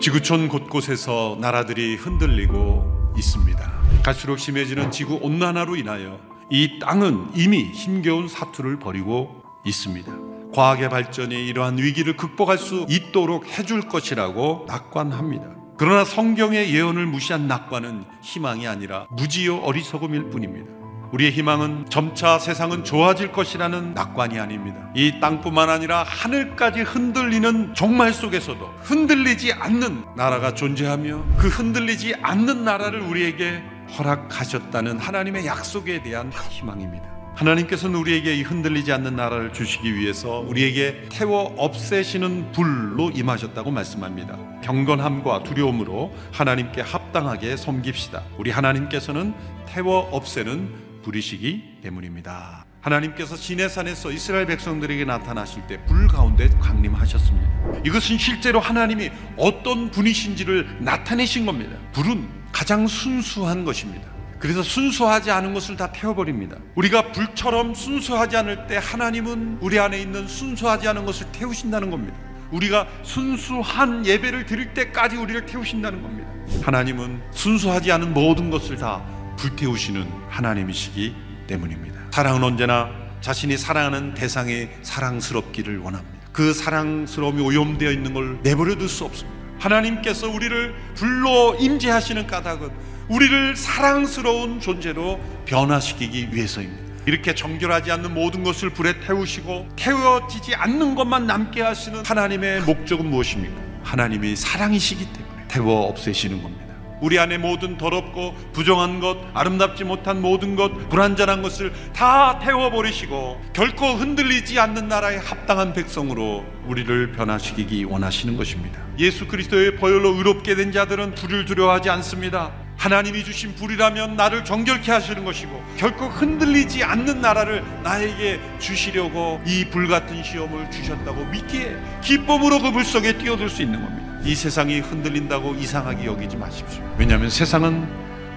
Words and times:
지구촌 0.00 0.48
곳곳에서 0.48 1.36
나라들이 1.40 1.94
흔들리고 1.94 3.12
있습니다. 3.18 3.72
갈수록 4.02 4.38
심해지는 4.38 4.90
지구 4.90 5.18
온난화로 5.20 5.76
인하여 5.76 6.18
이 6.48 6.78
땅은 6.78 7.32
이미 7.36 7.64
힘겨운 7.64 8.26
사투를 8.26 8.78
벌이고 8.78 9.42
있습니다. 9.66 10.10
과학의 10.54 10.88
발전이 10.88 11.46
이러한 11.46 11.76
위기를 11.76 12.16
극복할 12.16 12.56
수 12.56 12.86
있도록 12.88 13.46
해줄 13.46 13.82
것이라고 13.82 14.64
낙관합니다. 14.66 15.44
그러나 15.76 16.06
성경의 16.06 16.74
예언을 16.74 17.04
무시한 17.04 17.46
낙관은 17.46 18.04
희망이 18.22 18.66
아니라 18.66 19.06
무지요 19.10 19.58
어리석음일 19.58 20.30
뿐입니다. 20.30 20.79
우리의 21.12 21.32
희망은 21.32 21.86
점차 21.90 22.38
세상은 22.38 22.84
좋아질 22.84 23.32
것이라는 23.32 23.94
낙관이 23.94 24.38
아닙니다. 24.38 24.90
이 24.94 25.18
땅뿐만 25.20 25.68
아니라 25.68 26.04
하늘까지 26.04 26.82
흔들리는 26.82 27.74
종말 27.74 28.12
속에서도 28.12 28.64
흔들리지 28.82 29.52
않는 29.52 30.04
나라가 30.16 30.54
존재하며 30.54 31.24
그 31.36 31.48
흔들리지 31.48 32.14
않는 32.22 32.64
나라를 32.64 33.00
우리에게 33.00 33.62
허락하셨다는 33.98 34.98
하나님의 34.98 35.46
약속에 35.46 36.02
대한 36.02 36.30
희망입니다. 36.50 37.10
하나님께서는 37.34 37.98
우리에게 37.98 38.36
이 38.36 38.42
흔들리지 38.42 38.92
않는 38.92 39.16
나라를 39.16 39.52
주시기 39.52 39.94
위해서 39.94 40.40
우리에게 40.40 41.08
태워 41.10 41.54
없애시는 41.56 42.52
불로 42.52 43.10
임하셨다고 43.10 43.70
말씀합니다. 43.70 44.36
경건함과 44.62 45.44
두려움으로 45.44 46.12
하나님께 46.32 46.82
합당하게 46.82 47.56
섬깁시다. 47.56 48.22
우리 48.36 48.50
하나님께서는 48.50 49.34
태워 49.66 50.00
없애는 50.12 50.89
부리시기 51.02 51.78
때문입니다. 51.82 52.64
하나님께서 52.80 53.36
시내산에서 53.36 54.10
이스라엘 54.10 54.46
백성들에게 54.46 55.04
나타나실 55.04 55.66
때 55.66 55.84
불 55.84 56.08
가운데 56.08 56.48
강림하셨습니다. 56.60 57.80
이것은 57.84 58.16
실제로 58.18 58.58
하나님이 58.60 59.10
어떤 59.36 59.90
분이신지를 59.90 60.78
나타내신 60.80 61.44
겁니다. 61.46 61.76
불은 61.92 62.28
가장 62.52 62.86
순수한 62.86 63.64
것입니다. 63.64 64.08
그래서 64.38 64.62
순수하지 64.62 65.30
않은 65.30 65.52
것을 65.52 65.76
다 65.76 65.92
태워버립니다. 65.92 66.56
우리가 66.74 67.12
불처럼 67.12 67.74
순수하지 67.74 68.38
않을 68.38 68.66
때 68.66 68.80
하나님은 68.82 69.58
우리 69.60 69.78
안에 69.78 70.00
있는 70.00 70.26
순수하지 70.26 70.88
않은 70.88 71.04
것을 71.04 71.26
태우신다는 71.32 71.90
겁니다. 71.90 72.16
우리가 72.50 72.88
순수한 73.02 74.04
예배를 74.06 74.46
드릴 74.46 74.72
때까지 74.72 75.16
우리를 75.16 75.44
태우신다는 75.44 76.02
겁니다. 76.02 76.28
하나님은 76.62 77.20
순수하지 77.32 77.92
않은 77.92 78.14
모든 78.14 78.50
것을 78.50 78.76
다 78.76 79.04
불태우시는 79.40 80.06
하나님이시기 80.28 81.14
때문입니다. 81.46 81.98
사랑은 82.12 82.44
언제나 82.44 82.90
자신이 83.22 83.56
사랑하는 83.56 84.12
대상에 84.14 84.68
사랑스럽기를 84.82 85.78
원합니다. 85.78 86.18
그 86.32 86.52
사랑스러움이 86.52 87.42
오염되어 87.42 87.90
있는 87.90 88.12
걸 88.12 88.38
내버려 88.42 88.76
둘 88.76 88.88
수 88.88 89.04
없습니다. 89.04 89.38
하나님께서 89.58 90.28
우리를 90.28 90.74
불로 90.94 91.54
임재하시는 91.58 92.26
까닭은 92.26 92.70
우리를 93.08 93.56
사랑스러운 93.56 94.60
존재로 94.60 95.18
변화시키기 95.46 96.30
위해서입니다. 96.32 96.90
이렇게 97.06 97.34
정결하지 97.34 97.90
않는 97.92 98.14
모든 98.14 98.42
것을 98.44 98.70
불에 98.70 99.00
태우시고 99.00 99.68
태워지지 99.76 100.54
않는 100.54 100.94
것만 100.94 101.26
남게 101.26 101.62
하시는 101.62 102.04
하나님의 102.04 102.60
목적은 102.62 103.08
무엇입니까? 103.08 103.54
하나님이 103.82 104.36
사랑이시기 104.36 105.12
때문에 105.12 105.44
태워 105.48 105.88
없애시는 105.88 106.42
겁니다. 106.42 106.69
우리 107.00 107.18
안에 107.18 107.38
모든 107.38 107.78
더럽고 107.78 108.34
부정한 108.52 109.00
것, 109.00 109.18
아름답지 109.34 109.84
못한 109.84 110.20
모든 110.20 110.54
것, 110.56 110.88
불완전한 110.90 111.42
것을 111.42 111.72
다 111.94 112.38
태워버리시고 112.40 113.40
결코 113.52 113.86
흔들리지 113.94 114.58
않는 114.60 114.88
나라의 114.88 115.18
합당한 115.18 115.72
백성으로 115.72 116.44
우리를 116.66 117.12
변화시키기 117.12 117.84
원하시는 117.84 118.36
것입니다. 118.36 118.80
예수 118.98 119.26
그리스도의 119.26 119.76
보혈로 119.76 120.14
의롭게 120.16 120.54
된 120.54 120.72
자들은 120.72 121.14
불을 121.14 121.44
두려워하지 121.46 121.88
않습니다. 121.90 122.52
하나님이 122.76 123.24
주신 123.24 123.54
불이라면 123.54 124.16
나를 124.16 124.42
정결케 124.44 124.90
하시는 124.90 125.22
것이고 125.24 125.62
결코 125.76 126.06
흔들리지 126.06 126.82
않는 126.82 127.20
나라를 127.20 127.62
나에게 127.82 128.40
주시려고 128.58 129.40
이 129.46 129.66
불 129.70 129.86
같은 129.86 130.22
시험을 130.22 130.70
주셨다고 130.70 131.26
믿기에 131.26 131.76
기쁨으로 132.02 132.58
그 132.60 132.70
불 132.72 132.84
속에 132.84 133.18
뛰어들 133.18 133.50
수 133.50 133.60
있는 133.62 133.82
겁니다. 133.82 134.09
이 134.24 134.34
세상이 134.34 134.80
흔들린다고 134.80 135.54
이상하게 135.54 136.04
여기지 136.04 136.36
마십시오. 136.36 136.82
왜냐하면 136.98 137.30
세상은 137.30 137.88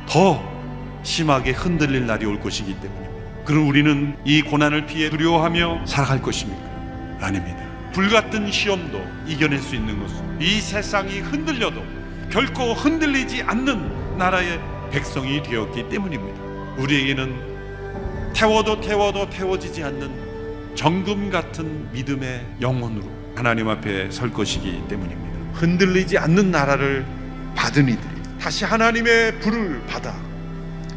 더 0.08 0.42
심하게 1.04 1.52
흔들릴 1.52 2.06
날이 2.06 2.26
올 2.26 2.40
것이기 2.40 2.74
때문입니다. 2.80 3.14
그럼 3.46 3.68
우리는 3.68 4.16
이 4.24 4.42
고난을 4.42 4.86
피해 4.86 5.10
두려워하며 5.10 5.86
살아갈 5.86 6.22
것입니까? 6.22 6.62
아닙니다. 7.20 7.58
불같은 7.92 8.52
시험도 8.52 9.02
이겨낼 9.28 9.60
수 9.60 9.76
있는 9.76 10.00
것은 10.00 10.42
이 10.42 10.62
세상이 10.62 11.20
흔들려도 11.20 11.84
결코 12.32 12.74
흔들리지 12.74 13.44
않는 13.44 14.18
나라의 14.18 14.60
백성이 14.92 15.44
되었기 15.44 15.90
때문입니다. 15.90 16.42
우리에게는 16.78 18.34
태워도 18.34 18.82
태워도 18.82 19.30
태워지지 19.30 19.84
않는 19.84 20.74
정금 20.76 21.30
같은 21.30 21.92
믿음의 21.92 22.46
영혼으로 22.62 23.06
하나님 23.36 23.70
앞에 23.70 24.10
설 24.10 24.32
것이기 24.32 24.84
때문입니다. 24.88 25.23
흔들리지 25.54 26.18
않는 26.18 26.52
나라를 26.52 27.06
받은 27.56 27.88
이들이 27.88 28.14
다시 28.40 28.66
하나님의 28.66 29.40
불을 29.40 29.86
받아 29.88 30.14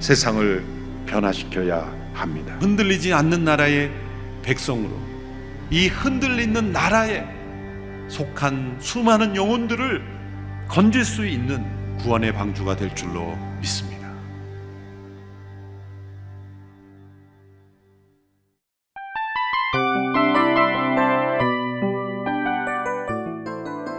세상을 0.01 0.65
변화시켜야 1.07 1.93
합니다. 2.13 2.57
흔들리지 2.61 3.13
않는 3.13 3.45
나라의 3.45 3.91
백성으로 4.43 4.91
이 5.71 5.89
흔들리는 5.89 6.73
나라에 6.73 7.25
속한 8.09 8.79
수많은 8.81 9.37
영혼들을 9.37 10.03
건질 10.69 11.05
수 11.05 11.27
있는 11.27 11.65
구원의 11.99 12.33
방주가 12.33 12.77
될 12.77 12.95
줄로 12.95 13.37
믿습니다. 13.61 13.96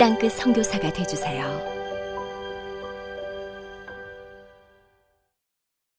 땅끝 0.00 0.32
성교사가 0.32 0.90
되주세요 0.94 1.69